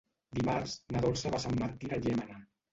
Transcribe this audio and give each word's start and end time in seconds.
Dimarts 0.39 0.73
na 0.95 1.05
Dolça 1.05 1.35
va 1.37 1.39
a 1.43 1.43
Sant 1.45 1.63
Martí 1.63 1.95
de 1.95 2.03
Llémena. 2.09 2.43